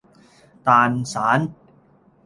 [0.63, 1.53] 蛋散